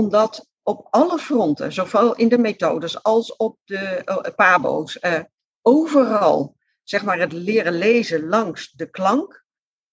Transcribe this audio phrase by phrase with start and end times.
[0.00, 5.20] omdat op alle fronten, zowel in de methodes als op de uh, pabo's, uh,
[5.62, 9.44] overal zeg maar het leren lezen langs de klank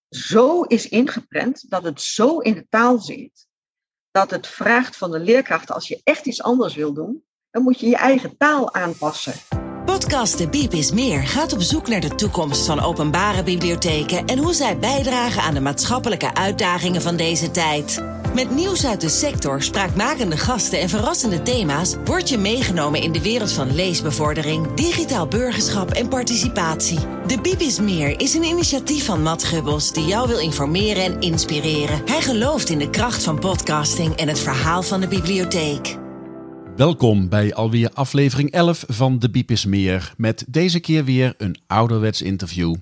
[0.09, 3.47] zo is ingeprent dat het zo in de taal zit
[4.11, 7.79] dat het vraagt van de leerkracht als je echt iets anders wil doen, dan moet
[7.79, 9.33] je je eigen taal aanpassen.
[9.85, 14.37] Podcast De Biep is Meer gaat op zoek naar de toekomst van openbare bibliotheken en
[14.37, 18.16] hoe zij bijdragen aan de maatschappelijke uitdagingen van deze tijd.
[18.37, 23.21] Met nieuws uit de sector, spraakmakende gasten en verrassende thema's word je meegenomen in de
[23.21, 26.99] wereld van leesbevordering, digitaal burgerschap en participatie.
[27.27, 31.21] De Biep is Meer is een initiatief van Matt Gubbels die jou wil informeren en
[31.21, 32.01] inspireren.
[32.05, 35.97] Hij gelooft in de kracht van podcasting en het verhaal van de bibliotheek.
[36.75, 41.57] Welkom bij alweer aflevering 11 van De Biep is Meer, met deze keer weer een
[41.67, 42.75] ouderwets interview.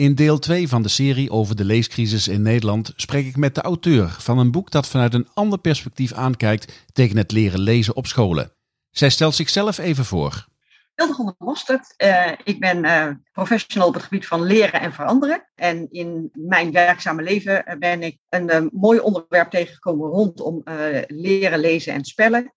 [0.00, 3.60] In deel 2 van de serie over de leescrisis in Nederland spreek ik met de
[3.60, 8.06] auteur van een boek dat vanuit een ander perspectief aankijkt tegen het leren lezen op
[8.06, 8.52] scholen.
[8.90, 10.46] Zij stelt zichzelf even voor.
[10.94, 11.94] Hildegonde Mostert.
[11.98, 15.48] Uh, ik ben uh, professional op het gebied van leren en veranderen.
[15.54, 20.62] En in mijn werkzame leven ben ik een mooi onderwerp tegengekomen rondom
[21.06, 22.54] leren, lezen en spellen.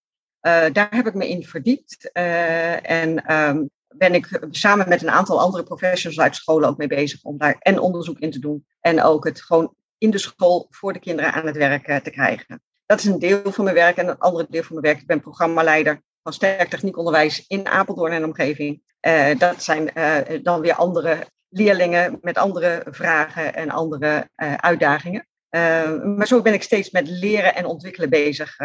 [0.71, 2.11] daar heb ik me in verdiept.
[2.11, 7.23] en um, ben ik samen met een aantal andere professionals uit scholen ook mee bezig
[7.23, 8.65] om daar en onderzoek in te doen.
[8.81, 12.61] En ook het gewoon in de school voor de kinderen aan het werk te krijgen.
[12.85, 13.97] Dat is een deel van mijn werk.
[13.97, 18.11] En een andere deel van mijn werk, ik ben programmaleider van sterk techniekonderwijs in Apeldoorn
[18.11, 18.81] en omgeving.
[19.01, 25.27] Uh, dat zijn uh, dan weer andere leerlingen met andere vragen en andere uitdagingen.
[26.15, 28.57] maar zo ben ik steeds met leren en ontwikkelen bezig.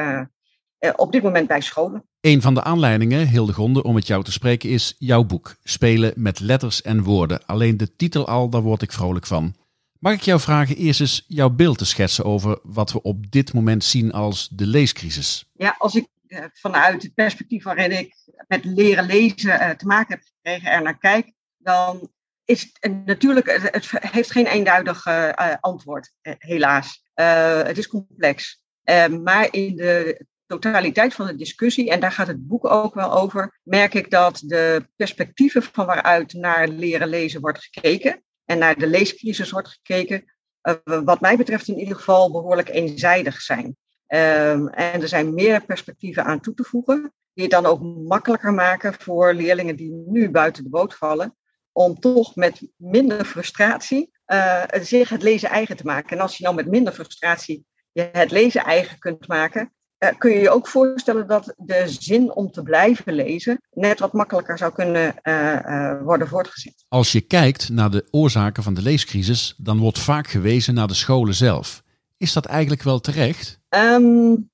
[0.97, 2.05] Op dit moment bij scholen.
[2.21, 5.57] Een van de aanleidingen, Hildegonde, om met jou te spreken is jouw boek.
[5.63, 7.47] Spelen met letters en woorden.
[7.47, 9.55] Alleen de titel al, daar word ik vrolijk van.
[9.99, 13.53] Mag ik jou vragen eerst eens jouw beeld te schetsen over wat we op dit
[13.53, 15.51] moment zien als de leescrisis?
[15.53, 18.15] Ja, als ik eh, vanuit het perspectief waarin ik
[18.49, 22.11] met leren lezen eh, te maken heb gekregen er naar kijk, dan
[22.45, 25.07] is het natuurlijk, het heeft geen eenduidig
[25.61, 27.03] antwoord, helaas.
[27.15, 28.63] het is complex.
[29.23, 33.61] maar in de totaliteit van de discussie, en daar gaat het boek ook wel over,
[33.63, 38.87] merk ik dat de perspectieven van waaruit naar leren lezen wordt gekeken en naar de
[38.87, 40.25] leescrisis wordt gekeken,
[41.05, 43.65] wat mij betreft in ieder geval behoorlijk eenzijdig zijn.
[43.65, 48.53] Um, en er zijn meer perspectieven aan toe te voegen, die het dan ook makkelijker
[48.53, 51.37] maken voor leerlingen die nu buiten de boot vallen,
[51.73, 56.17] om toch met minder frustratie uh, zich het lezen eigen te maken.
[56.17, 60.31] En als je nou met minder frustratie je het lezen eigen kunt maken, uh, kun
[60.31, 64.73] je je ook voorstellen dat de zin om te blijven lezen net wat makkelijker zou
[64.73, 66.85] kunnen uh, worden voortgezet.
[66.89, 70.95] Als je kijkt naar de oorzaken van de leescrisis, dan wordt vaak gewezen naar de
[70.95, 71.83] scholen zelf.
[72.17, 73.61] Is dat eigenlijk wel terecht?
[73.69, 74.51] Um,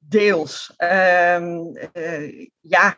[0.00, 0.74] deels.
[0.78, 2.96] Um, uh, ja,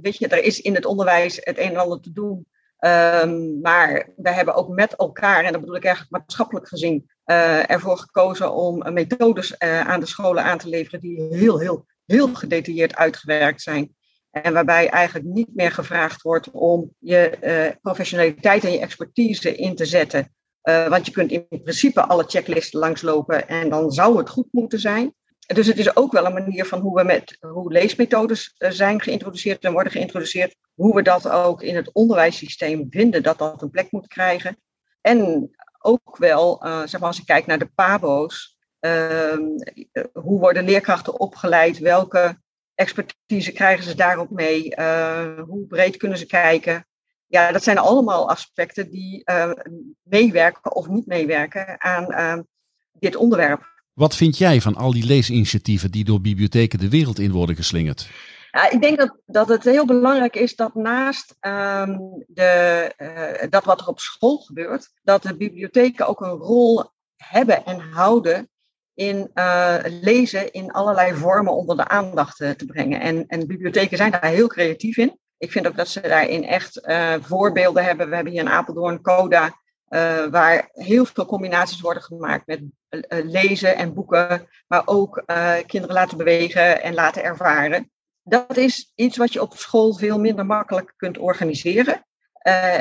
[0.00, 2.46] weet je, er is in het onderwijs het een en ander te doen.
[2.80, 7.70] Um, maar we hebben ook met elkaar, en dat bedoel ik eigenlijk maatschappelijk gezien, uh,
[7.70, 12.96] ervoor gekozen om methodes aan de scholen aan te leveren die heel, heel, heel gedetailleerd
[12.96, 13.94] uitgewerkt zijn.
[14.30, 19.84] En waarbij eigenlijk niet meer gevraagd wordt om je professionaliteit en je expertise in te
[19.84, 20.34] zetten
[20.88, 25.14] want je kunt in principe alle checklisten langslopen en dan zou het goed moeten zijn.
[25.46, 29.64] Dus het is ook wel een manier van hoe we met hoe leesmethodes zijn geïntroduceerd
[29.64, 30.56] en worden geïntroduceerd.
[30.74, 34.56] Hoe we dat ook in het onderwijssysteem vinden dat dat een plek moet krijgen.
[35.00, 35.50] En
[35.86, 39.42] ook wel, uh, zeg maar als ik kijk naar de PABO's, ehm,
[40.12, 41.78] hoe worden leerkrachten opgeleid?
[41.78, 42.38] Welke
[42.74, 44.74] expertise krijgen ze daarop mee?
[45.40, 46.86] hoe breed kunnen ze kijken?
[47.26, 49.24] ja, dat zijn allemaal aspecten die
[50.02, 52.42] meewerken of niet meewerken aan uh,
[52.92, 53.74] dit onderwerp.
[53.92, 58.08] Wat vind jij van al die leesinitiatieven die door bibliotheken de wereld in worden geslingerd?
[58.70, 63.80] Ik denk dat, dat het heel belangrijk is dat naast um, de, uh, dat wat
[63.80, 66.84] er op school gebeurt, dat de bibliotheken ook een rol
[67.16, 68.50] hebben en houden
[68.94, 73.00] in uh, lezen in allerlei vormen onder de aandacht te brengen.
[73.00, 75.18] En, en bibliotheken zijn daar heel creatief in.
[75.38, 76.80] Ik vind ook dat ze daarin echt
[77.20, 78.08] voorbeelden hebben.
[78.08, 79.54] We hebben hier in Apeldoorn Coda,
[80.30, 82.60] waar heel veel combinaties worden gemaakt met
[83.08, 85.22] lezen en boeken, maar ook
[85.66, 87.90] kinderen laten bewegen en laten ervaren.
[88.28, 92.06] Dat is iets wat je op school veel minder makkelijk kunt organiseren.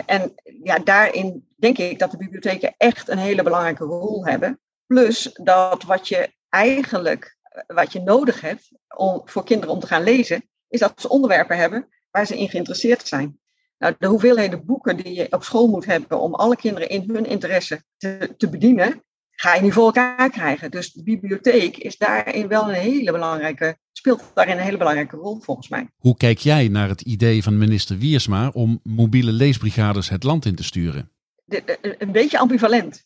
[0.06, 0.34] en
[0.64, 4.60] ja, daarin denk ik dat de bibliotheken echt een hele belangrijke rol hebben.
[4.86, 7.38] Plus dat wat je eigenlijk
[7.68, 11.58] wat je nodig hebt om, voor kinderen om te gaan lezen, is dat ze onderwerpen
[11.58, 13.40] hebben waar ze in geïnteresseerd zijn.
[13.78, 17.26] Nou, de hoeveelheden boeken die je op school moet hebben om alle kinderen in hun
[17.26, 19.04] interesse te, te bedienen,
[19.36, 20.72] ga je niet voor elkaar krijgen.
[20.72, 25.40] Dus de bibliotheek is daarin wel een hele belangrijke, speelt daarin een hele belangrijke rol
[25.40, 25.90] volgens mij.
[25.98, 30.56] Hoe kijk jij naar het idee van minister Wiersma om mobiele leesbrigades het land in
[30.56, 31.12] te sturen?
[31.44, 33.06] De, een beetje ambivalent.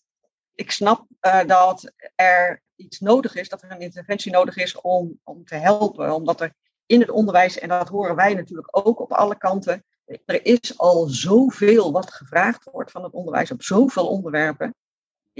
[0.55, 5.19] Ik snap uh, dat er iets nodig is, dat er een interventie nodig is om,
[5.23, 6.13] om te helpen.
[6.15, 6.53] Omdat er
[6.85, 9.83] in het onderwijs, en dat horen wij natuurlijk ook op alle kanten,
[10.25, 14.75] er is al zoveel wat gevraagd wordt van het onderwijs op zoveel onderwerpen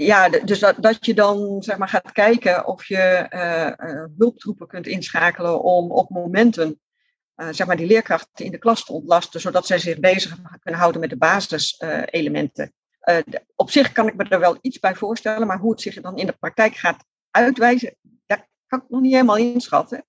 [0.04, 4.86] ja, dus dat, dat je dan zeg maar, gaat kijken of je uh, hulptroepen kunt
[4.86, 6.80] inschakelen om op momenten
[7.36, 10.80] uh, zeg maar, die leerkrachten in de klas te ontlasten, zodat zij zich bezig kunnen
[10.80, 12.72] houden met de basiselementen.
[13.54, 16.16] op zich kan ik me er wel iets bij voorstellen, maar hoe het zich dan
[16.16, 20.04] in de praktijk gaat uitwijzen, daar kan ik nog niet helemaal inschatten.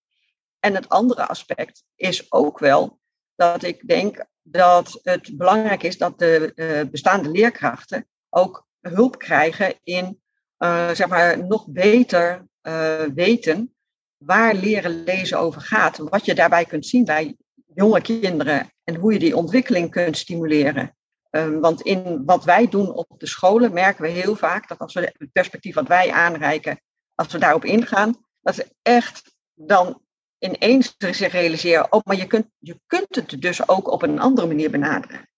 [0.59, 2.99] En het andere aspect is ook wel
[3.35, 10.21] dat ik denk dat het belangrijk is dat de bestaande leerkrachten ook hulp krijgen in
[10.57, 13.73] uh, zeg maar, nog beter uh, weten
[14.17, 15.97] waar leren lezen over gaat.
[15.97, 17.35] Wat je daarbij kunt zien bij
[17.73, 20.95] jonge kinderen en hoe je die ontwikkeling kunt stimuleren.
[21.29, 24.93] Um, want in wat wij doen op de scholen merken we heel vaak dat als
[24.93, 26.81] we het perspectief wat wij aanreiken,
[27.15, 30.01] als we daarop ingaan, dat ze echt dan
[30.39, 34.47] ineens zich realiseren, oh, maar je kunt, je kunt het dus ook op een andere
[34.47, 35.29] manier benaderen.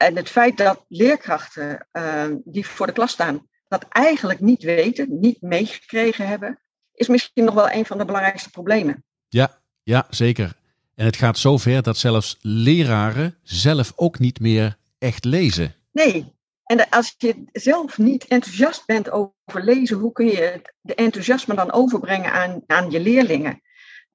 [0.00, 5.20] En het feit dat leerkrachten uh, die voor de klas staan, dat eigenlijk niet weten,
[5.20, 6.60] niet meegekregen hebben,
[6.94, 9.04] is misschien nog wel een van de belangrijkste problemen.
[9.28, 10.56] Ja, ja, zeker.
[10.94, 15.74] En het gaat zover dat zelfs leraren zelf ook niet meer echt lezen.
[15.92, 21.54] Nee, en als je zelf niet enthousiast bent over lezen, hoe kun je de enthousiasme
[21.54, 23.60] dan overbrengen aan, aan je leerlingen?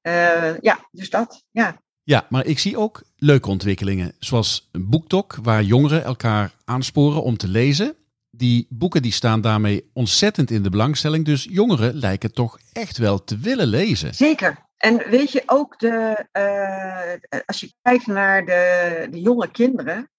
[0.01, 1.83] Uh, ja, dus dat, ja.
[2.06, 7.38] Ja, maar ik zie ook leuke ontwikkelingen, zoals een boektok waar jongeren elkaar aansporen om
[7.38, 7.96] te lezen.
[8.30, 13.24] Die boeken die staan daarmee ontzettend in de belangstelling, dus jongeren lijken toch echt wel
[13.24, 14.13] te willen lezen.
[14.16, 14.57] Zeker.
[14.78, 20.10] En weet je ook, de, uh, als je kijkt naar de, de jonge kinderen,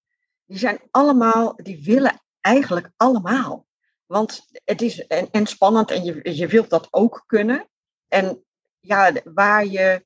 [0.46, 3.66] die zijn allemaal, die willen eigenlijk allemaal.
[4.06, 7.68] Want het is en, en spannend en je, je wilt dat ook kunnen.
[8.08, 8.44] En
[8.80, 10.04] ja, waar je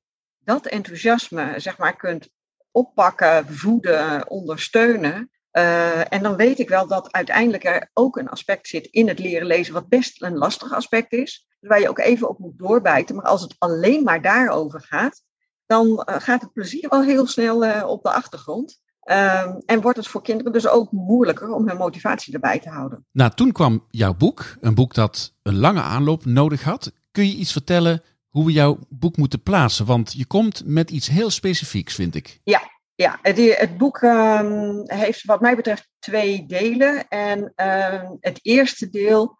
[0.50, 2.28] dat enthousiasme zeg maar, kunt
[2.70, 5.30] oppakken, voeden, ondersteunen.
[5.52, 9.18] Uh, en dan weet ik wel dat uiteindelijk er ook een aspect zit in het
[9.18, 11.46] leren lezen, wat best een lastig aspect is.
[11.60, 13.16] Waar je ook even op moet doorbijten.
[13.16, 15.22] Maar als het alleen maar daarover gaat,
[15.66, 18.80] dan uh, gaat het plezier wel heel snel uh, op de achtergrond.
[19.04, 23.06] Uh, en wordt het voor kinderen dus ook moeilijker om hun motivatie erbij te houden.
[23.12, 26.92] Nou, toen kwam jouw boek, een boek dat een lange aanloop nodig had.
[27.10, 29.86] Kun je iets vertellen hoe we jouw boek moeten plaatsen.
[29.86, 32.40] Want je komt met iets heel specifieks, vind ik.
[32.44, 37.08] Ja, ja het, het boek um, heeft wat mij betreft twee delen.
[37.08, 39.38] En um, het eerste deel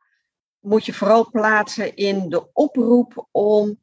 [0.60, 3.78] moet je vooral plaatsen in de oproep om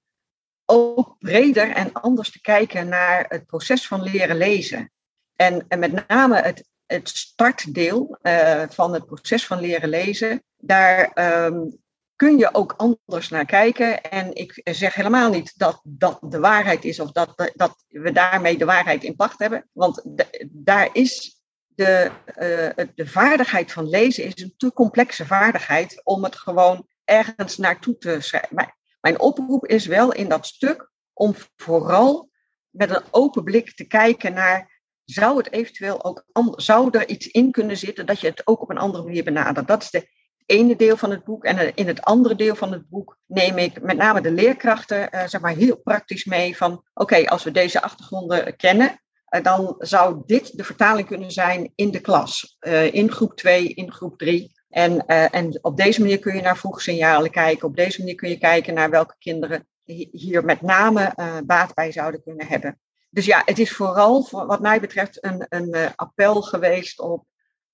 [0.65, 4.91] ook breder en anders te kijken naar het proces van leren lezen.
[5.35, 10.43] En, en met name het, het startdeel uh, van het proces van leren lezen.
[10.57, 11.11] Daar
[11.45, 11.77] um,
[12.17, 14.03] kun je ook anders naar kijken.
[14.03, 18.57] En ik zeg helemaal niet dat dat de waarheid is of dat, dat we daarmee
[18.57, 19.69] de waarheid in pacht hebben.
[19.71, 20.01] Want
[20.49, 26.35] daar is de, uh, de vaardigheid van lezen is een te complexe vaardigheid om het
[26.35, 28.75] gewoon ergens naartoe te schrijven.
[29.01, 32.29] Mijn oproep is wel in dat stuk om vooral
[32.69, 34.75] met een open blik te kijken naar.
[35.03, 36.23] Zou het eventueel ook
[36.55, 39.67] zou er iets in kunnen zitten dat je het ook op een andere manier benadert?
[39.67, 40.09] Dat is de
[40.47, 41.43] ene deel van het boek.
[41.43, 45.27] En in het andere deel van het boek neem ik met name de leerkrachten uh,
[45.27, 50.23] zeg maar heel praktisch mee van oké, als we deze achtergronden kennen, uh, dan zou
[50.25, 52.57] dit de vertaling kunnen zijn in de klas.
[52.59, 54.55] Uh, in groep 2, in groep 3.
[54.69, 57.67] En, en op deze manier kun je naar vroegsignalen kijken.
[57.67, 59.67] Op deze manier kun je kijken naar welke kinderen
[60.11, 61.13] hier met name
[61.45, 62.79] baat bij zouden kunnen hebben.
[63.09, 67.25] Dus ja, het is vooral wat mij betreft een, een appel geweest op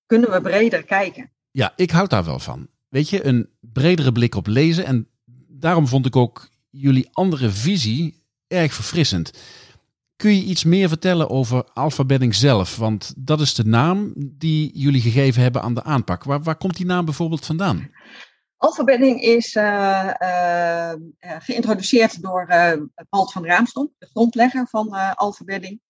[0.06, 1.32] kunnen we breder kijken.
[1.56, 2.68] Ja, ik houd daar wel van.
[2.88, 4.84] Weet je, een bredere blik op lezen.
[4.84, 5.08] En
[5.48, 9.32] daarom vond ik ook jullie andere visie erg verfrissend.
[10.16, 12.76] Kun je iets meer vertellen over alfabedding zelf?
[12.76, 16.24] Want dat is de naam die jullie gegeven hebben aan de aanpak.
[16.24, 17.90] Waar, waar komt die naam bijvoorbeeld vandaan?
[18.56, 22.72] Alfabedding is uh, uh, geïntroduceerd door uh,
[23.10, 25.80] van Raamstom, de grondlegger van alfabedding.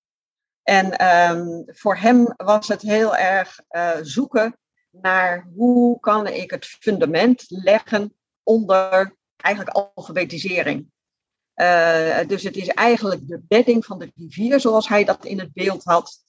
[0.62, 3.60] En um, voor hem was het heel erg
[4.02, 4.58] zoeken
[5.02, 10.86] naar hoe kan ik het fundament leggen onder eigenlijk alfabetisering.
[11.56, 15.52] Uh, dus het is eigenlijk de bedding van de rivier, zoals hij dat in het
[15.52, 16.22] beeld had.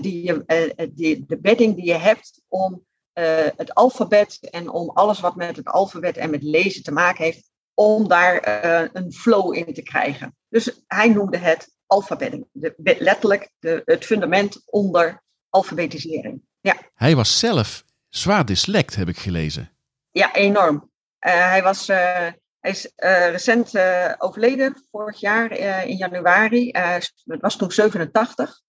[0.00, 2.86] Die, uh, die, de bedding die je hebt om
[3.56, 7.50] het alfabet en om alles wat met het alfabet en met lezen te maken heeft,
[7.74, 8.40] om daar
[8.92, 10.36] een flow in te krijgen.
[10.48, 16.42] Dus hij noemde het alfabet, de, letterlijk de, het fundament onder alfabetisering.
[16.60, 16.76] Ja.
[16.94, 19.70] Hij was zelf zwaar dyslect, heb ik gelezen.
[20.10, 20.90] Ja, enorm.
[21.18, 23.72] hij was hij is uh, recent
[24.18, 25.52] overleden, vorig jaar
[25.86, 26.70] in januari.
[26.70, 28.60] Het was toen 87.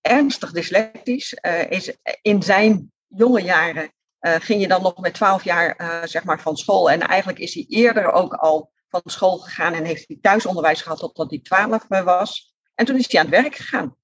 [0.00, 1.32] Ernstig dyslectisch.
[1.68, 6.56] is in zijn jonge jaren ging je dan nog met 12 jaar zeg maar van
[6.56, 6.90] school.
[6.90, 10.98] En eigenlijk is hij eerder ook al van school gegaan en heeft hij thuisonderwijs gehad
[10.98, 12.54] totdat hij 12 was.
[12.74, 13.96] En toen is hij aan het werk gegaan.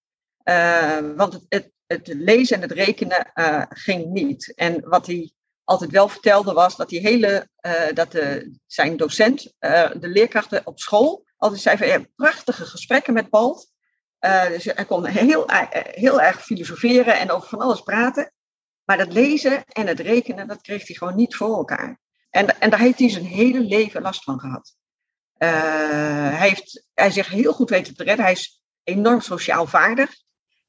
[1.17, 3.31] want het, het, lezen en het rekenen
[3.69, 4.55] ging niet.
[4.55, 5.33] En wat hij
[5.65, 10.79] altijd wel vertelde was dat die hele, uh, dat de, zijn docent, de leerkrachten op
[10.79, 13.73] school, altijd zei van prachtige gesprekken met Balt.
[14.49, 18.33] Dus hij kon heel, heel erg filosoferen en over van alles praten.
[18.85, 22.01] Maar dat lezen en het rekenen, dat kreeg hij gewoon niet voor elkaar.
[22.31, 24.77] En, en daar heeft hij zijn hele leven last van gehad.
[25.37, 28.25] hij, heeft, hij zich heel goed weten te redden.
[28.25, 30.11] Hij is enorm sociaal vaardig.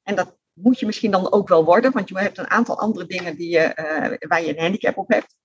[0.02, 3.06] En dat moet je misschien dan ook wel worden, want je hebt een aantal andere
[3.06, 5.36] dingen die je, uh, waar je een handicap op hebt.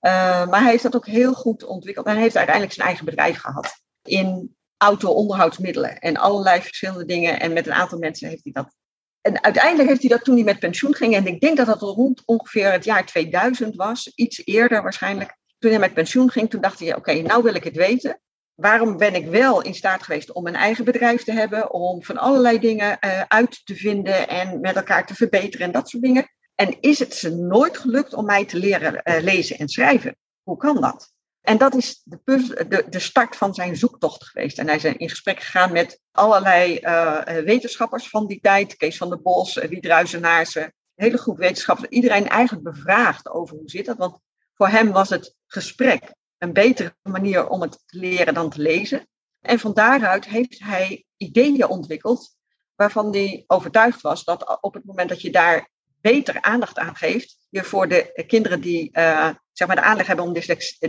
[0.00, 3.04] Uh, maar hij heeft dat ook heel goed ontwikkeld en hij heeft uiteindelijk zijn eigen
[3.04, 7.40] bedrijf gehad in auto-onderhoudsmiddelen en allerlei verschillende dingen.
[7.40, 8.74] En met een aantal mensen heeft hij dat.
[9.20, 11.80] En uiteindelijk heeft hij dat toen hij met pensioen ging, en ik denk dat dat
[11.80, 15.36] rond ongeveer het jaar 2000 was, iets eerder waarschijnlijk.
[15.58, 18.20] Toen hij met pensioen ging, toen dacht hij: oké, nou wil ik het weten
[18.54, 22.16] waarom ben ik wel in staat geweest om een eigen bedrijf te hebben, om van
[22.16, 26.28] allerlei dingen uh, uit te vinden en met elkaar te verbeteren en dat soort dingen.
[26.54, 30.16] En is het ze nooit gelukt om mij te leren uh, lezen en schrijven?
[30.42, 31.12] Hoe kan dat?
[31.40, 32.20] En dat is de,
[32.68, 34.58] de, de, start van zijn zoektocht geweest.
[34.58, 38.76] En hij is in gesprek gegaan met allerlei uh, wetenschappers van die tijd.
[38.76, 41.88] Kees van der Bos, Wiedruizenaars, een hele groep wetenschappers.
[41.88, 43.96] Iedereen eigenlijk bevraagd over hoe zit dat.
[43.96, 44.18] Want
[44.54, 49.06] voor hem was het gesprek een betere manier om het te leren dan te lezen.
[49.40, 52.36] En van daaruit heeft hij ideeën ontwikkeld
[52.74, 55.68] waarvan hij overtuigd was dat op het moment dat je daar
[56.00, 60.24] beter aandacht aan geeft, je voor de kinderen die uh, zeg maar de aanleg hebben
[60.24, 60.32] om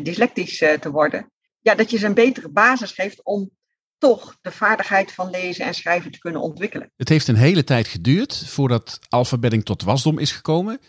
[0.04, 3.52] dyslectisch uh, te worden, ja, dat je ze een betere basis geeft om
[3.98, 6.92] toch de vaardigheid van lezen en schrijven te kunnen ontwikkelen.
[6.96, 10.80] Het heeft een hele tijd geduurd voordat alfabedding tot wasdom is gekomen.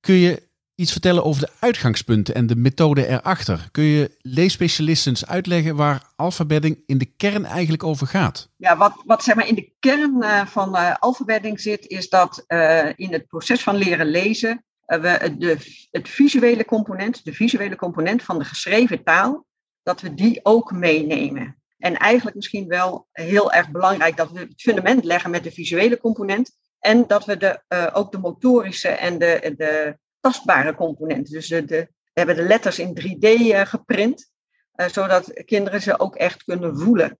[0.00, 3.68] Kun je iets vertellen over de uitgangspunten en de methode erachter?
[3.70, 8.48] Kun je leesspecialisten uitleggen waar alfabedding in de kern eigenlijk over gaat?
[8.56, 12.44] Ja, wat, wat zeg maar in de kern uh, van uh, alfabedding zit, is dat
[12.48, 18.22] uh, in het proces van leren lezen we de, het visuele component, de visuele component
[18.22, 19.46] van de geschreven taal,
[19.82, 21.56] dat we die ook meenemen.
[21.78, 25.98] En eigenlijk misschien wel heel erg belangrijk dat we het fundament leggen met de visuele
[25.98, 26.50] component.
[26.78, 27.60] En dat we de,
[27.92, 31.32] ook de motorische en de, de tastbare componenten.
[31.32, 34.30] Dus we hebben de letters in 3D uh, geprint,
[34.76, 37.18] uh, zodat kinderen ze ook echt kunnen voelen.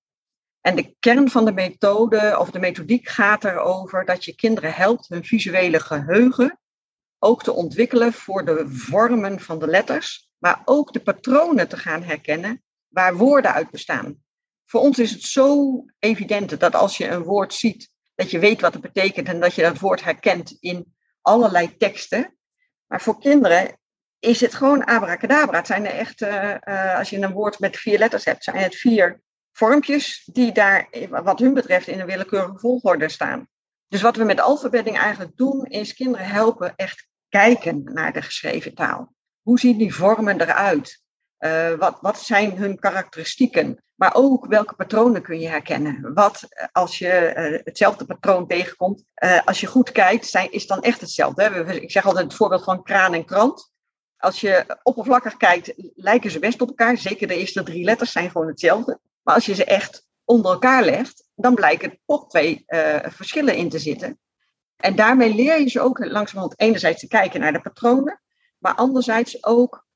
[0.60, 5.08] En de kern van de methode of de methodiek gaat erover dat je kinderen helpt
[5.08, 6.58] hun visuele geheugen
[7.18, 12.02] ook te ontwikkelen voor de vormen van de letters, maar ook de patronen te gaan
[12.02, 14.22] herkennen waar woorden uit bestaan.
[14.64, 18.60] Voor ons is het zo evident dat als je een woord ziet, dat je weet
[18.60, 22.36] wat het betekent en dat je dat woord herkent in allerlei teksten.
[22.94, 23.78] Maar voor kinderen
[24.18, 25.58] is het gewoon abracadabra.
[25.58, 28.76] Het zijn echt, uh, uh, als je een woord met vier letters hebt, zijn het
[28.76, 29.20] vier
[29.52, 33.48] vormpjes die daar, wat hun betreft, in een willekeurige volgorde staan.
[33.88, 38.74] Dus wat we met alfabedding eigenlijk doen, is kinderen helpen echt kijken naar de geschreven
[38.74, 39.14] taal.
[39.42, 41.02] Hoe zien die vormen eruit?
[41.78, 43.84] Wat, wat zijn hun karakteristieken?
[44.04, 46.14] Maar ook welke patronen kun je herkennen?
[46.14, 50.82] Wat als je uh, hetzelfde patroon tegenkomt, uh, als je goed kijkt, zijn, is dan
[50.82, 51.44] echt hetzelfde.
[51.80, 53.72] Ik zeg altijd het voorbeeld van kraan en krant.
[54.16, 56.96] Als je oppervlakkig kijkt, lijken ze best op elkaar.
[56.96, 58.98] Zeker de eerste drie letters zijn gewoon hetzelfde.
[59.22, 62.64] Maar als je ze echt onder elkaar legt, dan blijken toch twee
[63.02, 64.18] verschillen in te zitten.
[64.76, 68.22] En daarmee leer je ze ook langzamerhand enerzijds te kijken naar de patronen,
[68.58, 69.86] maar anderzijds ook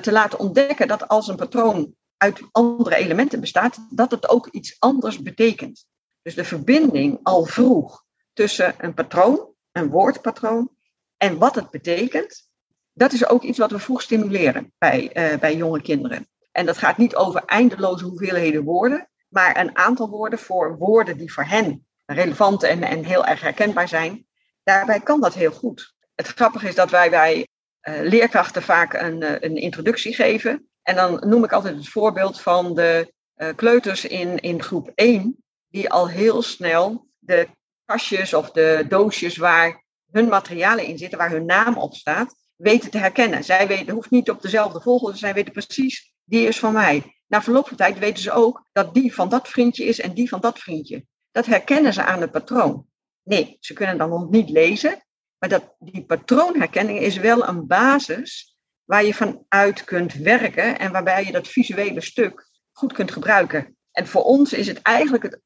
[0.00, 4.76] te laten ontdekken dat als een patroon uit andere elementen bestaat, dat het ook iets
[4.78, 5.86] anders betekent.
[6.22, 10.70] Dus de verbinding al vroeg tussen een patroon, een woordpatroon,
[11.16, 12.48] en wat het betekent,
[12.92, 16.28] dat is ook iets wat we vroeg stimuleren bij, uh, bij jonge kinderen.
[16.52, 21.32] En dat gaat niet over eindeloze hoeveelheden woorden, maar een aantal woorden voor woorden die
[21.32, 24.26] voor hen relevant en, en heel erg herkenbaar zijn.
[24.62, 25.94] Daarbij kan dat heel goed.
[26.14, 27.48] Het grappige is dat wij bij
[27.88, 32.40] uh, leerkrachten vaak een, uh, een introductie geven en dan noem ik altijd het voorbeeld
[32.40, 37.48] van de uh, kleuters in, in groep 1, die al heel snel de
[37.84, 42.90] kastjes of de doosjes waar hun materialen in zitten, waar hun naam op staat, weten
[42.90, 43.44] te herkennen.
[43.44, 47.22] Zij weten, hoeft niet op dezelfde volgorde, zij weten precies, die is van mij.
[47.26, 50.28] Na verloop van tijd weten ze ook dat die van dat vriendje is en die
[50.28, 51.06] van dat vriendje.
[51.30, 52.86] Dat herkennen ze aan het patroon.
[53.22, 55.06] Nee, ze kunnen dan nog niet lezen,
[55.38, 58.51] maar dat, die patroonherkenning is wel een basis
[58.92, 63.76] waar je vanuit kunt werken en waarbij je dat visuele stuk goed kunt gebruiken.
[63.92, 65.40] En voor ons is het eigenlijk het,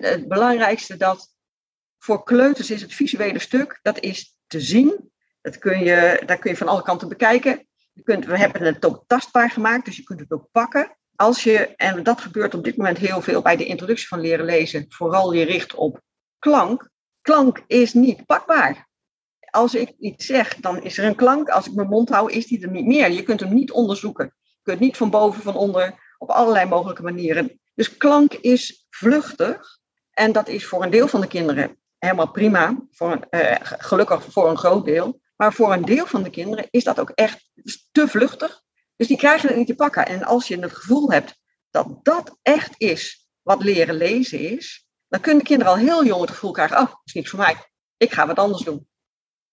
[0.00, 1.34] het belangrijkste dat
[1.98, 5.10] voor kleuters is het visuele stuk, dat is te zien.
[5.40, 7.66] Dat kun je, daar kun je van alle kanten bekijken.
[7.92, 10.96] Je kunt, we hebben het ook tastbaar gemaakt, dus je kunt het ook pakken.
[11.16, 14.44] Als je, en dat gebeurt op dit moment heel veel bij de introductie van leren
[14.44, 16.00] lezen, vooral je richt op
[16.38, 16.88] klank.
[17.20, 18.88] Klank is niet pakbaar.
[19.54, 21.48] Als ik iets zeg, dan is er een klank.
[21.48, 23.10] Als ik mijn mond hou, is die er niet meer.
[23.10, 24.34] Je kunt hem niet onderzoeken.
[24.42, 27.60] Je kunt niet van boven, van onder, op allerlei mogelijke manieren.
[27.74, 29.78] Dus klank is vluchtig.
[30.10, 32.76] En dat is voor een deel van de kinderen helemaal prima.
[32.90, 35.20] Voor, uh, gelukkig voor een groot deel.
[35.36, 37.50] Maar voor een deel van de kinderen is dat ook echt
[37.92, 38.62] te vluchtig.
[38.96, 40.06] Dus die krijgen het niet te pakken.
[40.06, 41.36] En als je het gevoel hebt
[41.70, 46.20] dat dat echt is wat leren lezen is, dan kunnen de kinderen al heel jong
[46.20, 47.56] het gevoel krijgen: oh, dat is niks voor mij.
[47.96, 48.86] Ik ga wat anders doen.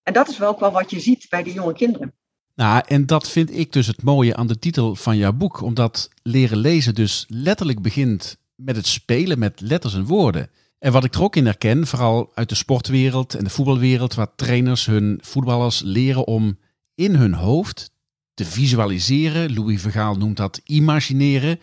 [0.03, 2.13] En dat is wel ook wel wat je ziet bij die jonge kinderen.
[2.55, 5.62] Nou, en dat vind ik dus het mooie aan de titel van jouw boek.
[5.62, 10.50] Omdat leren lezen dus letterlijk begint met het spelen met letters en woorden.
[10.79, 14.36] En wat ik er ook in herken, vooral uit de sportwereld en de voetbalwereld, waar
[14.36, 16.58] trainers hun voetballers leren om
[16.96, 17.91] in hun hoofd
[18.34, 19.53] te visualiseren.
[19.53, 21.60] Louis Vergaal noemt dat imagineren.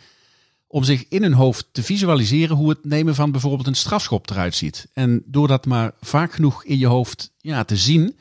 [0.66, 4.54] Om zich in hun hoofd te visualiseren hoe het nemen van bijvoorbeeld een strafschop eruit
[4.54, 4.88] ziet.
[4.92, 8.16] En door dat maar vaak genoeg in je hoofd ja, te zien,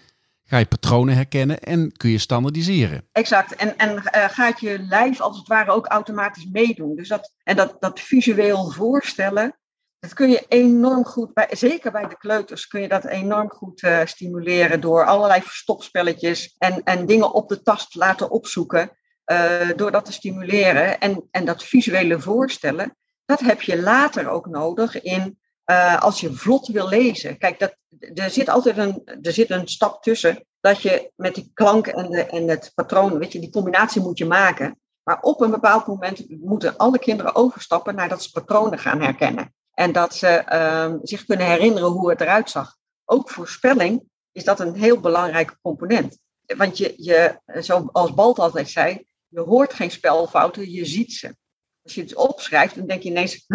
[0.47, 3.07] ga je patronen herkennen en kun je standaardiseren.
[3.11, 3.55] Exact.
[3.55, 6.95] En, en uh, gaat je lijf als het ware ook automatisch meedoen.
[6.95, 9.57] Dus dat, en dat, dat visueel voorstellen,
[9.99, 13.81] dat kun je enorm goed, bij, zeker bij de kleuters, kun je dat enorm goed
[13.81, 18.91] uh, stimuleren door allerlei verstopspelletjes en, en dingen op de tast laten opzoeken.
[19.31, 24.45] Uh, door dat te stimuleren en, en dat visuele voorstellen, dat heb je later ook
[24.45, 25.39] nodig in
[25.71, 27.37] uh, als je vlot wil lezen.
[27.37, 27.75] Kijk, dat,
[28.13, 32.09] er zit altijd een, er zit een stap tussen dat je met die klank en,
[32.09, 34.79] de, en het patroon, weet je, die combinatie moet je maken.
[35.03, 39.53] Maar op een bepaald moment moeten alle kinderen overstappen naar dat ze patronen gaan herkennen.
[39.73, 42.75] En dat ze uh, zich kunnen herinneren hoe het eruit zag.
[43.05, 46.17] Ook voor spelling is dat een heel belangrijke component.
[46.45, 51.35] Want je, je, zoals Balt altijd zei, je hoort geen spelfouten, je ziet ze.
[51.83, 53.45] Als je het opschrijft, dan denk je ineens?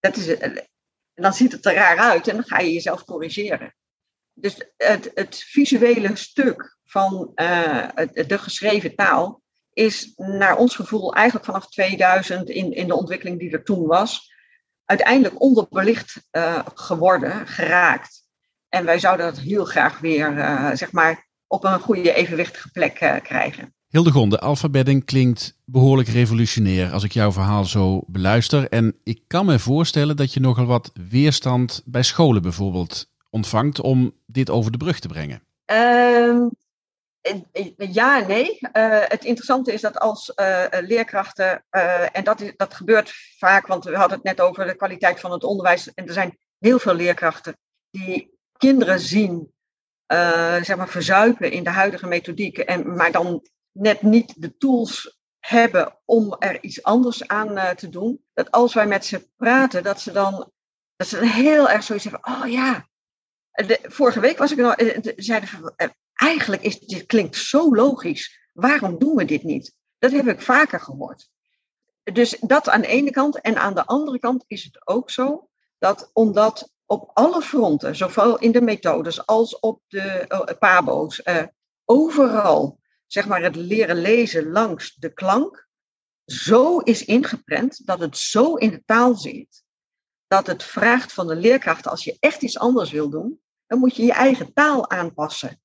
[0.00, 0.36] Dat is,
[1.16, 3.74] en dan ziet het er raar uit en dan ga je jezelf corrigeren.
[4.32, 11.46] Dus het, het visuele stuk van uh, de geschreven taal is naar ons gevoel eigenlijk
[11.46, 14.32] vanaf 2000 in, in de ontwikkeling die er toen was,
[14.84, 18.22] uiteindelijk onderbelicht uh, geworden, geraakt.
[18.68, 22.94] En wij zouden dat heel graag weer, uh, zeg maar, op een goede evenwichtige plek
[23.22, 23.75] krijgen.
[23.96, 28.68] Hildegonde, alfabedding klinkt behoorlijk revolutionair als ik jouw verhaal zo beluister.
[28.68, 34.12] En ik kan me voorstellen dat je nogal wat weerstand bij scholen bijvoorbeeld ontvangt om
[34.26, 35.42] dit over de brug te brengen.
[35.72, 36.46] Uh,
[37.76, 38.58] ja nee.
[38.72, 43.66] Uh, het interessante is dat als uh, leerkrachten, uh, en dat, is, dat gebeurt vaak,
[43.66, 46.78] want we hadden het net over de kwaliteit van het onderwijs, en er zijn heel
[46.78, 47.58] veel leerkrachten
[47.90, 49.52] die kinderen zien,
[50.62, 53.42] zeg maar, verzuipen in de huidige methodiek, en, maar dan
[53.78, 58.24] net niet de tools hebben om er iets anders aan te doen.
[58.34, 60.52] Dat als wij met ze praten, dat ze dan,
[60.96, 62.88] dat ze heel erg zoiets zeggen, oh ja,
[63.50, 64.74] de, vorige week was ik nog,
[65.16, 65.74] zeiden van,
[66.12, 68.48] eigenlijk is dit klinkt zo logisch.
[68.52, 69.74] Waarom doen we dit niet?
[69.98, 71.28] Dat heb ik vaker gehoord.
[72.02, 73.40] Dus dat aan de ene kant.
[73.40, 78.38] En aan de andere kant is het ook zo dat omdat op alle fronten, zowel
[78.38, 81.22] in de methodes als op de pabo's,
[81.84, 85.68] overal zeg maar het leren lezen langs de klank
[86.24, 89.64] zo is ingeprent dat het zo in de taal zit
[90.26, 93.96] dat het vraagt van de leerkracht als je echt iets anders wil doen, dan moet
[93.96, 95.60] je je eigen taal aanpassen.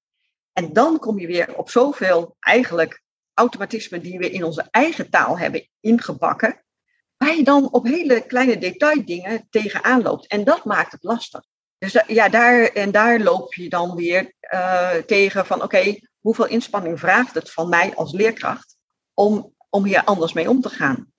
[0.54, 5.40] En dan kom je weer op zoveel eigenlijk automatismen die we in onze eigen taal
[5.40, 6.64] hebben ingebakken,
[7.18, 10.28] waar je dan op hele kleine detaildingen tegenaan loopt.
[10.28, 11.46] En dat maakt het lastig.
[11.82, 17.00] Dus ja, daar, en daar loop je dan weer uh, tegen van oké, hoeveel inspanning
[17.00, 18.78] vraagt het van mij als leerkracht
[19.14, 21.12] om, om hier anders mee om te gaan.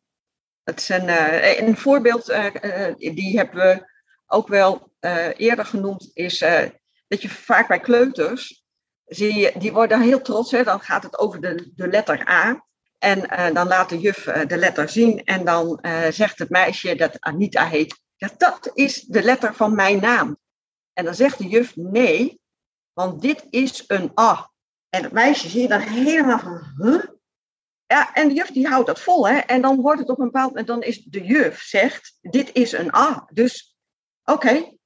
[0.65, 2.47] Dat is een, uh, een voorbeeld, uh,
[2.97, 3.87] die hebben we
[4.27, 4.93] ook wel
[5.37, 6.39] eerder genoemd, is
[7.09, 8.65] dat je vaak bij kleuters
[9.05, 10.51] zie je, die worden heel trots.
[10.51, 10.63] Hè?
[10.63, 12.65] Dan gaat het over de, de letter A.
[12.99, 13.21] En
[13.55, 15.25] dan laat de juf de letter zien.
[15.25, 18.01] En dan zegt het meisje dat Anita heet.
[18.17, 20.41] Ja, dat is de letter van mijn naam.
[20.93, 22.41] En dan zegt de juf nee,
[22.93, 24.51] want dit is een A.
[24.89, 27.21] En het meisje zie je dan helemaal van?
[27.87, 29.39] Ja, en de juf die houdt dat vol, hè.
[29.39, 32.73] En dan wordt het op een bepaald moment, dan is de juf zegt, dit is
[32.73, 33.29] een A.
[33.33, 33.77] Dus,
[34.25, 34.77] oké,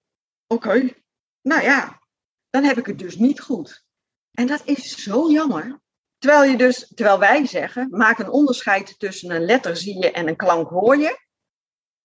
[0.47, 0.95] oké,
[1.43, 2.03] nou ja,
[2.51, 3.85] dan heb ik het dus niet goed.
[4.31, 5.81] En dat is zo jammer.
[6.19, 10.29] Terwijl, je dus, terwijl wij zeggen, maak een onderscheid tussen een letter zie je en
[10.29, 11.19] een klank hoor je.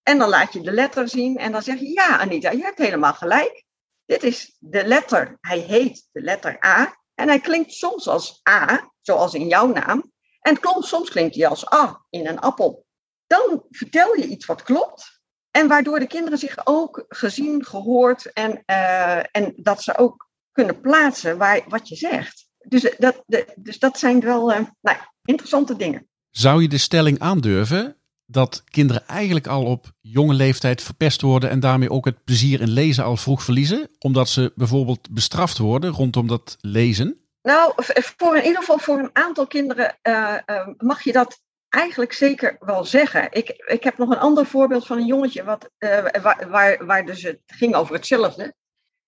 [0.03, 2.77] En dan laat je de letter zien en dan zeg je, ja Anita, je hebt
[2.77, 3.63] helemaal gelijk.
[4.11, 6.97] Dit is de letter, hij heet de letter A.
[7.15, 10.11] En hij klinkt soms als A, zoals in jouw naam.
[10.41, 12.85] En soms klinkt hij als A in een appel.
[13.27, 15.21] Dan vertel je iets wat klopt.
[15.51, 20.79] En waardoor de kinderen zich ook gezien, gehoord en, uh, en dat ze ook kunnen
[20.79, 22.47] plaatsen waar, wat je zegt.
[22.57, 26.07] Dus dat, de, dus dat zijn wel uh, nou, interessante dingen.
[26.29, 28.00] Zou je de stelling aandurven
[28.31, 32.69] dat kinderen eigenlijk al op jonge leeftijd verpest worden en daarmee ook het plezier in
[32.69, 37.21] lezen al vroeg verliezen, omdat ze bijvoorbeeld bestraft worden rondom dat lezen?
[37.41, 37.73] Nou,
[38.15, 42.57] voor in ieder geval voor een aantal kinderen uh, uh, mag je dat eigenlijk zeker
[42.59, 43.27] wel zeggen.
[43.31, 46.05] Ik, ik heb nog een ander voorbeeld van een jongetje wat, uh,
[46.49, 48.53] waar, waar, dus het ging over hetzelfde.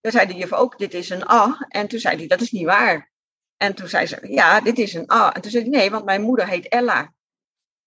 [0.01, 1.65] Toen zei de juf ook, dit is een A.
[1.67, 3.11] En toen zei hij, dat is niet waar.
[3.57, 5.33] En toen zei ze, ja, dit is een A.
[5.33, 7.13] En toen zei hij, nee, want mijn moeder heet Ella.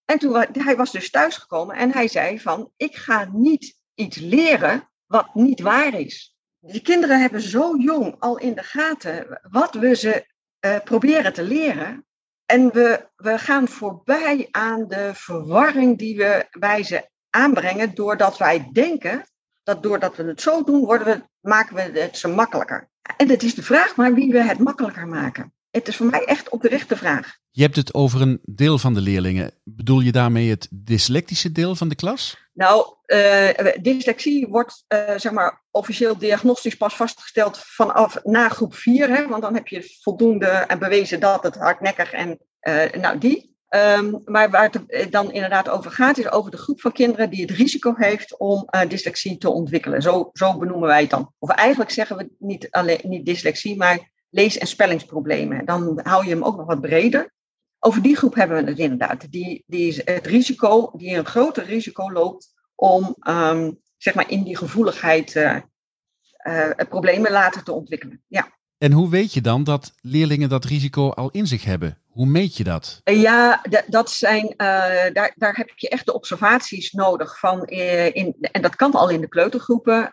[0.07, 4.89] En toen hij was dus thuisgekomen en hij zei van, ik ga niet iets leren
[5.07, 6.37] wat niet waar is.
[6.61, 10.27] Die kinderen hebben zo jong al in de gaten wat we ze
[10.61, 12.07] uh, proberen te leren.
[12.45, 18.69] En we, we gaan voorbij aan de verwarring die we bij ze aanbrengen, doordat wij
[18.73, 19.25] denken
[19.63, 22.89] dat doordat we het zo doen, worden we, maken we het ze makkelijker.
[23.17, 25.55] En het is de vraag maar wie we het makkelijker maken.
[25.77, 27.37] Het is voor mij echt op de rechte vraag.
[27.51, 29.51] Je hebt het over een deel van de leerlingen.
[29.65, 32.37] Bedoel je daarmee het dyslectische deel van de klas?
[32.53, 33.49] Nou, uh,
[33.81, 39.09] dyslexie wordt uh, zeg maar officieel diagnostisch pas vastgesteld vanaf na groep 4.
[39.09, 43.55] Hè, want dan heb je voldoende en bewezen dat het hardnekkig en uh, nou die.
[43.69, 47.41] Um, maar waar het dan inderdaad over gaat, is over de groep van kinderen die
[47.41, 50.03] het risico heeft om dyslexie te ontwikkelen.
[50.03, 51.33] Zo, zo benoemen wij het dan.
[51.39, 55.65] Of eigenlijk zeggen we niet alleen niet dyslexie, maar lees- en spellingsproblemen.
[55.65, 57.35] Dan hou je hem ook nog wat breder.
[57.79, 59.31] Over die groep hebben we het inderdaad.
[59.31, 64.57] Die, die het risico, die een groter risico loopt om um, zeg maar in die
[64.57, 65.57] gevoeligheid uh,
[66.47, 68.23] uh, problemen later te ontwikkelen.
[68.27, 68.55] Ja.
[68.79, 71.99] En hoe weet je dan dat leerlingen dat risico al in zich hebben?
[72.07, 73.01] Hoe meet je dat?
[73.05, 74.57] Ja, dat zijn, uh,
[75.13, 77.65] daar, daar heb je echt de observaties nodig van.
[77.65, 80.13] In, en dat kan al in de kleutergroepen.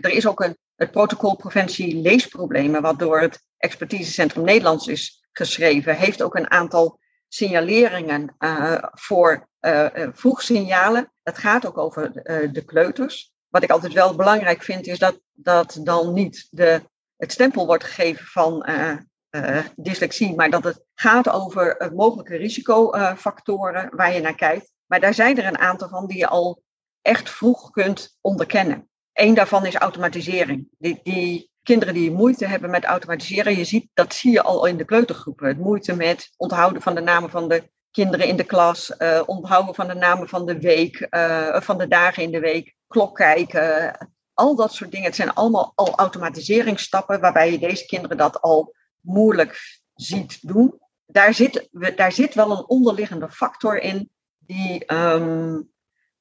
[0.00, 5.96] er is ook een, het protocol preventie leesproblemen, wat door het Expertisecentrum Nederlands is geschreven,
[5.96, 11.12] heeft ook een aantal signaleringen uh, voor uh, vroegsignalen.
[11.22, 12.12] Dat gaat ook over
[12.52, 13.32] de kleuters.
[13.48, 16.82] Wat ik altijd wel belangrijk vind, is dat, dat dan niet de,
[17.16, 18.66] het stempel wordt gegeven van
[19.76, 24.72] dyslexie, maar dat het gaat over mogelijke risicofactoren waar je naar kijkt.
[24.86, 26.62] Maar daar zijn er een aantal van die je al
[27.02, 28.90] echt vroeg kunt onderkennen.
[29.12, 30.68] Eén daarvan is automatisering.
[30.78, 34.76] Die, die kinderen die moeite hebben met automatiseren, je ziet, dat zie je al in
[34.76, 35.48] de kleutergroepen.
[35.48, 39.74] Het moeite met onthouden van de namen van de kinderen in de klas, uh, onthouden
[39.74, 43.96] van de namen van de week, uh, van de dagen in de week, klok kijken,
[44.34, 45.06] al dat soort dingen.
[45.06, 50.80] Het zijn allemaal al automatiseringsstappen waarbij je deze kinderen dat al moeilijk ziet doen.
[51.06, 55.70] Daar zit, daar zit wel een onderliggende factor in die, um,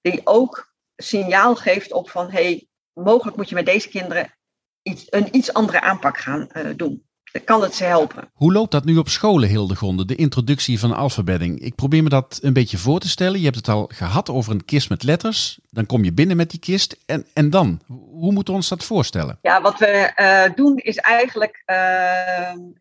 [0.02, 4.34] die ook signaal geeft op van hey, mogelijk moet je met deze kinderen
[4.82, 7.10] iets, een iets andere aanpak gaan uh, doen.
[7.32, 8.30] Dan kan het ze helpen.
[8.34, 11.60] Hoe loopt dat nu op scholen, Hildegonde, de introductie van alfabedding?
[11.60, 13.40] Ik probeer me dat een beetje voor te stellen.
[13.40, 15.60] Je hebt het al gehad over een kist met letters.
[15.70, 16.98] Dan kom je binnen met die kist.
[17.06, 17.82] En, en dan?
[17.88, 19.40] Hoe moeten we ons dat voorstellen?
[19.42, 21.76] Ja, wat we uh, doen is eigenlijk uh,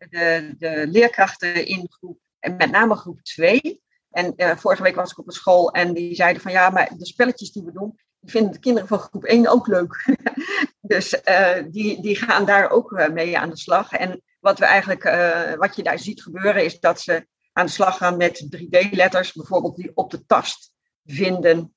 [0.09, 3.81] de, de leerkrachten in groep, en met name groep 2.
[4.11, 6.91] En uh, vorige week was ik op een school en die zeiden van ja, maar
[6.97, 10.17] de spelletjes die we doen, vinden de kinderen van groep 1 ook leuk.
[10.81, 13.91] dus uh, die, die gaan daar ook uh, mee aan de slag.
[13.91, 17.71] En wat, we eigenlijk, uh, wat je daar ziet gebeuren is dat ze aan de
[17.71, 20.71] slag gaan met 3D-letters, bijvoorbeeld die op de tast
[21.05, 21.75] vinden.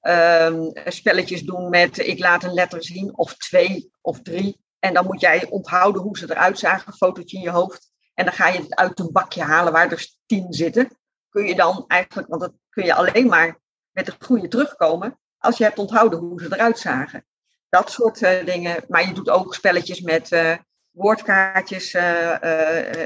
[0.00, 4.60] Um, spelletjes doen met ik laat een letter zien, of twee of drie.
[4.78, 7.90] En dan moet jij onthouden hoe ze eruit zagen, een fotootje in je hoofd.
[8.14, 10.98] En dan ga je het uit een bakje halen waar er tien zitten.
[11.28, 15.58] Kun je dan eigenlijk, want dat kun je alleen maar met de goede terugkomen, als
[15.58, 17.26] je hebt onthouden hoe ze eruit zagen.
[17.68, 18.84] Dat soort uh, dingen.
[18.88, 20.56] Maar je doet ook spelletjes met uh,
[20.90, 21.94] woordkaartjes.
[21.94, 22.34] Uh,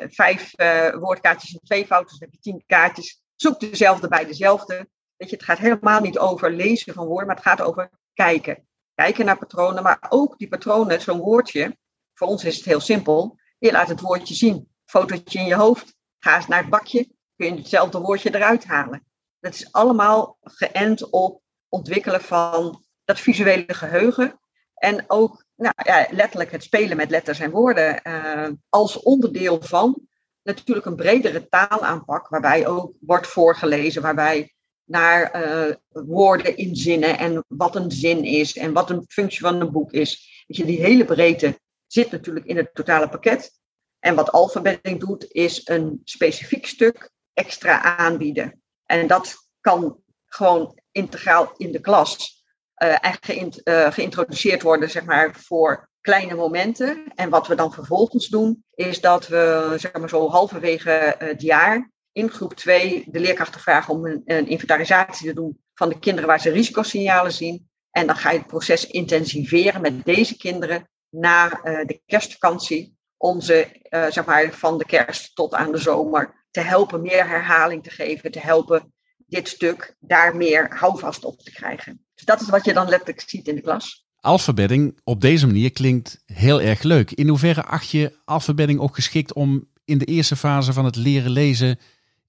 [0.08, 0.52] vijf
[0.98, 3.22] woordkaartjes in twee fouten, dus heb je tien kaartjes.
[3.36, 4.88] Zoek dezelfde bij dezelfde.
[5.16, 8.68] Weet je, het gaat helemaal niet over lezen van woorden, maar het gaat over kijken.
[8.94, 11.76] Kijken naar patronen, maar ook die patronen, zo'n woordje.
[12.14, 13.38] Voor ons is het heel simpel.
[13.58, 14.68] Je laat het woordje zien.
[14.84, 19.06] fotootje in je hoofd, ga eens naar het bakje, kun je hetzelfde woordje eruit halen.
[19.40, 24.40] Dat is allemaal geënt op ontwikkelen van dat visuele geheugen.
[24.74, 30.08] En ook nou, ja, letterlijk het spelen met letters en woorden uh, als onderdeel van
[30.42, 34.54] natuurlijk een bredere taalaanpak, waarbij ook wordt voorgelezen, waarbij
[34.84, 39.60] naar uh, woorden in zinnen en wat een zin is en wat een functie van
[39.60, 40.44] een boek is.
[40.46, 43.58] Je, die hele breedte zit natuurlijk in het totale pakket.
[43.98, 48.62] En wat alfabeting doet, is een specifiek stuk extra aanbieden.
[48.84, 52.44] En dat kan gewoon integraal in de klas
[52.82, 57.04] uh, geïnt, geïntroduceerd worden, zeg maar, voor kleine momenten.
[57.14, 61.90] En wat we dan vervolgens doen, is dat we zeg maar, zo halverwege het jaar
[62.12, 66.40] in groep 2 de leerkrachten vragen om een, inventarisatie te doen van de kinderen waar
[66.40, 67.68] ze risicosignalen zien.
[67.90, 72.98] En dan ga je het proces intensiveren met deze kinderen na de kerstvakantie.
[73.16, 77.82] Om ze zeg maar, van de kerst tot aan de zomer te helpen meer herhaling
[77.82, 78.30] te geven.
[78.30, 78.92] Te helpen
[79.30, 82.04] dit stuk daar meer houvast op te krijgen.
[82.14, 84.08] Dus dat is wat je dan letterlijk ziet in de klas.
[84.20, 87.10] Alfabedding op deze manier klinkt heel erg leuk.
[87.10, 91.30] In hoeverre acht je alfabedding ook geschikt om in de eerste fase van het leren
[91.30, 91.78] lezen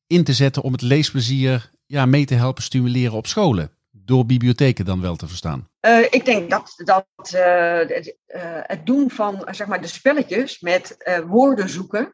[0.08, 3.72] in te zetten om het leesplezier ja, mee te helpen stimuleren op scholen?
[3.92, 5.70] Door bibliotheken dan wel te verstaan?
[5.82, 10.60] Uh, ik denk dat, dat uh, het, uh, het, doen van zeg maar, de spelletjes
[10.60, 12.14] met woorden zoeken,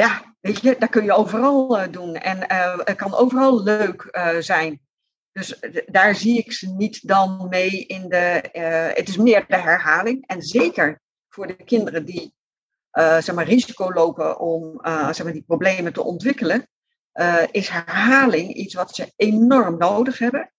[0.00, 2.14] ja, weet je, dat kun je overal doen.
[2.14, 2.38] En
[2.84, 4.80] het kan overal leuk zijn.
[5.32, 8.48] Dus daar zie ik ze niet dan mee in de.
[8.94, 10.26] het is meer de herhaling.
[10.26, 12.34] En zeker voor de kinderen die
[12.96, 16.68] zeg maar, risico lopen om zeg maar, die problemen te ontwikkelen,
[17.50, 20.52] is herhaling iets wat ze enorm nodig hebben.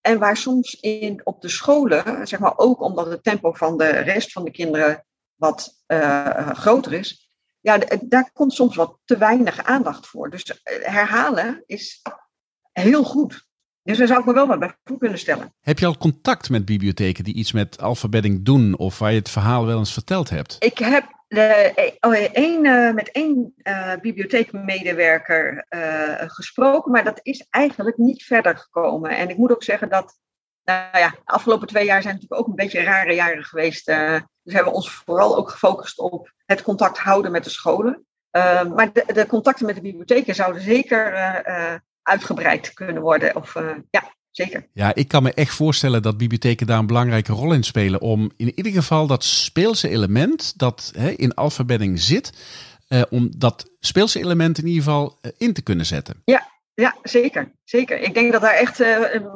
[0.00, 3.88] En waar soms in, op de scholen, zeg maar ook omdat het tempo van de
[3.88, 5.84] rest van de kinderen wat
[6.52, 7.29] groter is,
[7.60, 10.30] ja, daar komt soms wat te weinig aandacht voor.
[10.30, 12.02] Dus eh, herhalen is
[12.72, 13.48] heel goed.
[13.82, 15.54] Dus daar zou ik me wel wat bij voor kunnen stellen.
[15.60, 19.30] Heb je al contact met bibliotheken die iets met alfabedding doen of waar je het
[19.30, 20.56] verhaal wel eens verteld hebt?
[20.58, 27.46] Ik heb de, oh, één, uh, met één uh, bibliotheekmedewerker uh, gesproken, maar dat is
[27.50, 29.10] eigenlijk niet verder gekomen.
[29.10, 30.18] En ik moet ook zeggen dat,
[30.64, 33.92] nou ja, de afgelopen twee jaar zijn natuurlijk ook een beetje rare jaren geweest.
[34.50, 38.06] Dus hebben we ons vooral ook gefocust op het contact houden met de scholen.
[38.74, 41.14] maar de, de, contacten met de bibliotheken zouden zeker
[42.02, 43.36] uitgebreid kunnen worden.
[43.36, 43.54] Of,
[43.90, 44.68] ja, zeker.
[44.72, 48.00] Ja, ik kan me echt voorstellen dat bibliotheken daar een belangrijke rol in spelen.
[48.00, 52.32] Om in ieder geval dat speelse element dat hè, in alfabedding zit,
[52.88, 56.22] eh, om dat speelse element in ieder geval eh, in te kunnen zetten.
[56.24, 58.00] Ja, ja zeker, zeker.
[58.00, 58.78] Ik denk dat daar echt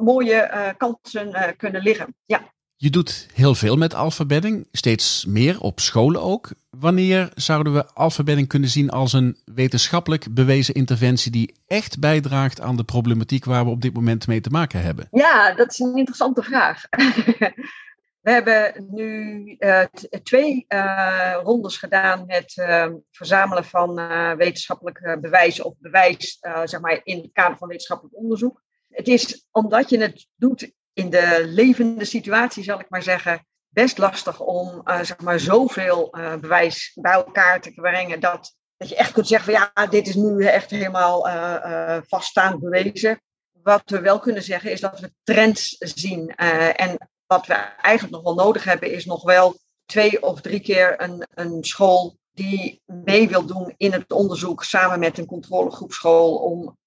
[0.01, 2.15] mooie kansen kunnen liggen.
[2.25, 2.53] Ja.
[2.77, 6.51] Je doet heel veel met alfabedding, steeds meer op scholen ook.
[6.71, 12.77] Wanneer zouden we alfabedding kunnen zien als een wetenschappelijk bewezen interventie die echt bijdraagt aan
[12.77, 15.09] de problematiek waar we op dit moment mee te maken hebben?
[15.11, 16.83] Ja, dat is een interessante vraag.
[18.25, 19.85] we hebben nu uh,
[20.23, 23.95] twee uh, rondes gedaan met uh, verzamelen van
[24.37, 28.63] wetenschappelijk bewijs of bewijs zeg maar in het kader van wetenschappelijk onderzoek.
[28.89, 33.99] Het is omdat je het doet in de levende situatie, zal ik maar zeggen, best
[33.99, 38.97] lastig om uh, zeg maar zoveel uh, bewijs bij elkaar te brengen dat, dat je
[38.97, 43.23] echt kunt zeggen van ja, dit is nu echt helemaal uh, vaststaand bewezen.
[43.63, 46.29] Wat we wel kunnen zeggen is dat we trends zien.
[46.29, 51.03] en wat we eigenlijk nog wel nodig hebben is nog wel twee of drie keer
[51.03, 56.79] een, een school die mee wil doen in het onderzoek samen met een controlegroepschool om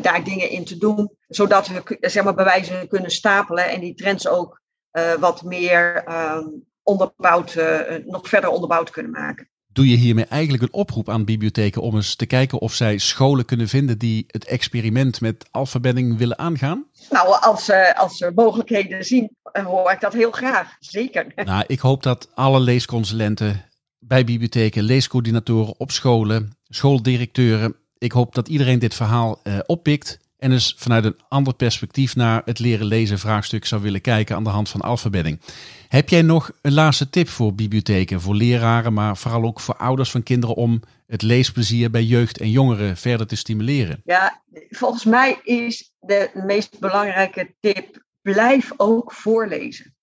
[0.00, 4.28] daar dingen in te doen, zodat we zeg maar, bewijzen kunnen stapelen en die trends
[4.28, 4.60] ook
[4.92, 6.38] uh, wat meer uh,
[6.82, 9.50] onderbouwd, uh, nog verder onderbouwd kunnen maken.
[9.66, 13.44] Doe je hiermee eigenlijk een oproep aan bibliotheken om eens te kijken of zij scholen
[13.44, 16.86] kunnen vinden die het experiment met alfabedding willen aangaan?
[17.10, 20.76] Nou, als, als ze mogelijkheden zien, hoor ik dat heel graag.
[20.78, 21.26] Zeker.
[21.44, 23.64] Nou, ik hoop dat alle leesconsulenten
[23.98, 30.74] bij bibliotheken, leescoördinatoren op scholen, schooldirecteuren ik hoop dat iedereen dit verhaal oppikt en dus
[30.78, 34.68] vanuit een ander perspectief naar het leren lezen vraagstuk zou willen kijken aan de hand
[34.68, 35.40] van alfabedding.
[35.88, 40.10] Heb jij nog een laatste tip voor bibliotheken, voor leraren, maar vooral ook voor ouders
[40.10, 44.00] van kinderen om het leesplezier bij jeugd en jongeren verder te stimuleren?
[44.04, 49.94] Ja, volgens mij is de meest belangrijke tip: blijf ook voorlezen.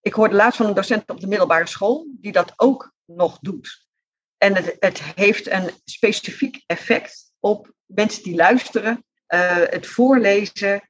[0.00, 3.86] Ik hoorde laatst van een docent op de middelbare school die dat ook nog doet.
[4.38, 9.04] En het, het heeft een specifiek effect op mensen die luisteren.
[9.28, 10.80] Uh, het voorlezen uh,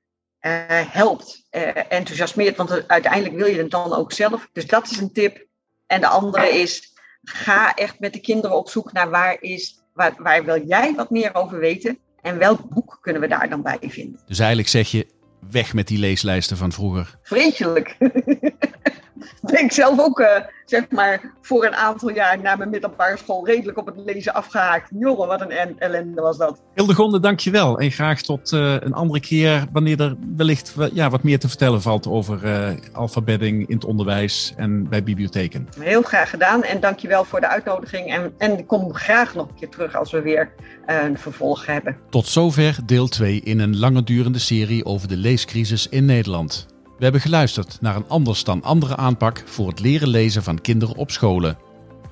[0.68, 4.48] helpt, uh, enthousiasmeert, want uiteindelijk wil je het dan ook zelf.
[4.52, 5.46] Dus dat is een tip.
[5.86, 10.14] En de andere is, ga echt met de kinderen op zoek naar waar is waar,
[10.18, 11.98] waar wil jij wat meer over weten?
[12.22, 14.20] En welk boek kunnen we daar dan bij vinden?
[14.26, 15.06] Dus eigenlijk zeg je,
[15.50, 17.18] weg met die leeslijsten van vroeger.
[17.22, 17.96] Vreselijk.
[19.50, 20.28] ben ik zelf ook, uh,
[20.64, 24.90] zeg maar, voor een aantal jaar na mijn middelbare school redelijk op het lezen afgehaakt.
[24.98, 26.62] Jongen, wat een ellende was dat.
[26.74, 27.78] Hildegonde, dankjewel.
[27.78, 31.82] En graag tot uh, een andere keer, wanneer er wellicht ja, wat meer te vertellen
[31.82, 35.68] valt over uh, alfabedding in het onderwijs en bij bibliotheken.
[35.78, 38.12] Heel graag gedaan en dankjewel voor de uitnodiging.
[38.12, 40.52] En, en ik kom graag nog een keer terug als we weer
[40.86, 41.96] een vervolg hebben.
[42.10, 46.75] Tot zover deel 2 in een lange durende serie over de leescrisis in Nederland.
[46.98, 50.96] We hebben geluisterd naar een anders dan andere aanpak voor het leren lezen van kinderen
[50.96, 51.58] op scholen.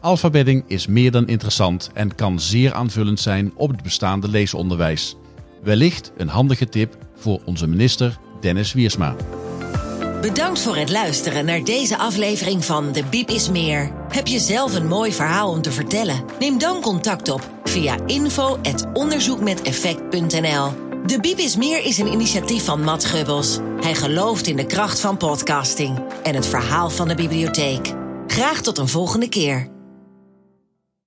[0.00, 5.16] Alfabedding is meer dan interessant en kan zeer aanvullend zijn op het bestaande leesonderwijs.
[5.62, 9.16] Wellicht een handige tip voor onze minister Dennis Wiersma.
[10.20, 13.92] Bedankt voor het luisteren naar deze aflevering van De Biep is Meer.
[14.08, 16.24] Heb je zelf een mooi verhaal om te vertellen?
[16.38, 23.04] Neem dan contact op via info.onderzoekmeteffect.nl De Biep is Meer is een initiatief van Matt
[23.04, 23.58] Gubbels.
[23.80, 27.92] Hij gelooft in de kracht van podcasting en het verhaal van de bibliotheek.
[28.26, 29.73] Graag tot een volgende keer.